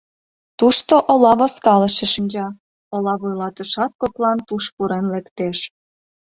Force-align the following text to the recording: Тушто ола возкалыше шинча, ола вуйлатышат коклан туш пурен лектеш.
Тушто 0.59 0.93
ола 1.11 1.33
возкалыше 1.39 2.05
шинча, 2.13 2.47
ола 2.95 3.13
вуйлатышат 3.21 3.91
коклан 4.01 4.37
туш 4.47 4.65
пурен 4.75 5.05
лектеш. 5.13 5.57